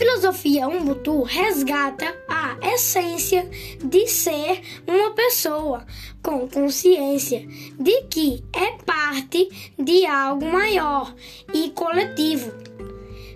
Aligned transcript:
filosofia 0.00 0.66
Ubuntu 0.66 1.24
resgata 1.24 2.16
a 2.26 2.56
essência 2.72 3.46
de 3.84 4.06
ser 4.06 4.62
uma 4.86 5.10
pessoa 5.10 5.86
com 6.22 6.48
consciência 6.48 7.46
de 7.78 8.04
que 8.04 8.42
é 8.50 8.82
parte 8.82 9.70
de 9.78 10.06
algo 10.06 10.46
maior 10.46 11.14
e 11.52 11.68
coletivo. 11.72 12.50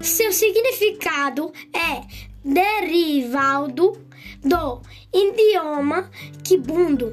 Seu 0.00 0.32
significado 0.32 1.52
é 1.70 2.00
derivado 2.42 4.00
do 4.42 4.80
idioma 5.12 6.10
kibundo, 6.42 7.12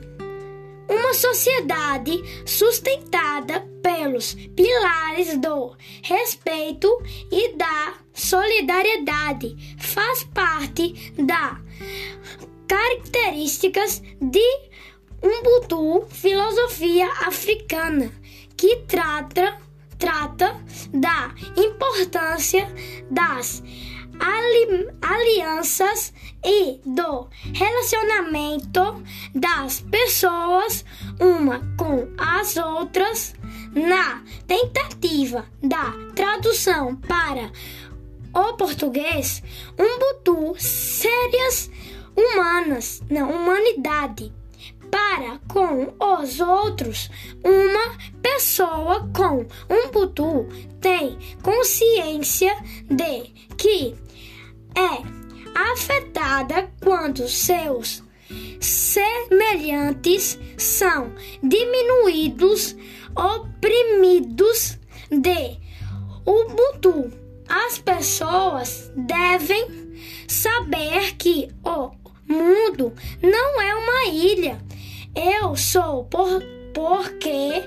uma 0.88 1.13
sociedade 1.13 2.23
sustentada 2.45 3.68
pelos 3.84 4.34
pilares 4.55 5.38
do 5.38 5.76
respeito 6.04 6.88
e 7.29 7.54
da 7.57 7.95
solidariedade 8.31 9.58
faz 9.77 10.23
parte 10.23 11.13
das 11.17 11.58
características 12.66 14.02
de 14.21 14.71
Ubuntu, 15.21 16.07
filosofia 16.09 17.12
africana, 17.27 18.09
que 18.55 18.77
trata, 18.88 19.57
trata 19.99 20.55
da 20.94 21.35
importância 21.57 22.73
das 23.09 23.62
ali, 24.17 24.88
alianças 25.02 26.13
e 26.45 26.79
do 26.85 27.27
relacionamento 27.54 29.04
das 29.35 29.82
pessoas 29.82 30.85
uma 31.20 31.59
com 31.77 32.07
as 32.18 32.55
outras 32.55 33.35
na 33.73 34.24
tentativa 34.48 35.46
da 35.62 35.93
tradução 36.15 36.96
para 36.96 37.52
o 38.34 38.54
português, 38.54 39.41
Ubuntu 39.77 40.55
sérias 40.57 41.70
humanas, 42.15 43.01
não, 43.10 43.32
humanidade. 43.32 44.34
Para 44.90 45.40
com 45.48 45.93
os 46.20 46.40
outros, 46.41 47.09
uma 47.43 47.98
pessoa 48.21 49.09
com 49.15 49.46
Ubuntu 49.70 50.48
tem 50.82 51.18
consciência 51.41 52.54
de 52.90 53.32
que 53.57 53.96
é 54.76 55.21
afetada 55.71 56.70
quando 56.84 57.27
seus 57.27 58.04
semelhantes 58.59 60.37
são 60.57 61.13
diminuídos, 61.41 62.76
oprimidos 63.15 64.78
de 65.09 65.57
Ubuntu 66.25 67.21
as 67.72 67.78
pessoas 67.78 68.91
devem 68.97 69.66
saber 70.28 71.16
que 71.16 71.47
o 71.64 71.91
mundo 72.28 72.94
não 73.24 73.62
é 73.62 73.75
uma 73.75 74.06
ilha. 74.09 74.62
Eu 75.16 75.56
sou 75.56 76.03
por, 76.03 76.44
porque 76.74 77.64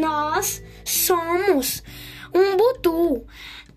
nós 0.00 0.62
somos 0.86 1.82
um 2.34 2.56
butu. 2.56 3.26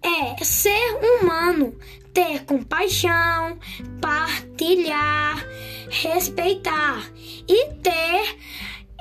É 0.02 0.42
ser 0.46 0.98
humano, 1.02 1.78
ter 2.14 2.46
compaixão, 2.46 3.60
partilhar, 4.00 5.46
respeitar 5.90 7.04
e 7.50 7.74
ter 7.84 8.38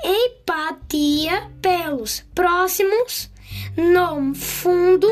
empatia 0.03 1.49
pelos 1.61 2.19
próximos. 2.35 3.31
No 3.77 4.33
fundo, 4.35 5.07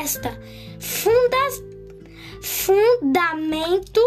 esta. 0.00 0.38
Funda 0.78 1.36
fundamento 2.42 4.00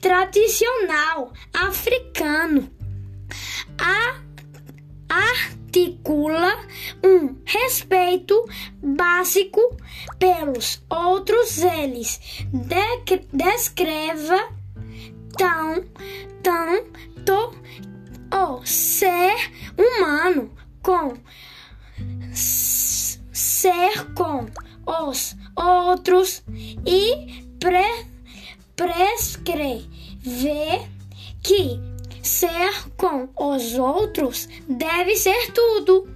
tradicional 0.00 1.32
africano. 1.52 2.70
A, 3.78 4.20
articula 5.08 6.54
um 7.04 7.36
respeito 7.44 8.44
básico 8.82 9.60
pelos 10.18 10.82
outros 10.88 11.58
eles. 11.58 12.20
De, 12.52 13.18
descreva 13.32 14.48
tão 15.36 15.84
tanto 16.42 17.54
o 18.32 18.66
ser 18.66 19.34
humano 19.76 20.50
com 20.82 21.14
ser 23.58 24.14
com 24.14 24.46
os 24.86 25.34
outros 25.56 26.44
e 26.86 27.42
pre, 27.58 28.06
prescrever 28.76 29.88
que 31.42 31.80
ser 32.22 32.88
com 32.96 33.28
os 33.36 33.74
outros 33.74 34.48
deve 34.68 35.16
ser 35.16 35.50
tudo. 35.52 36.07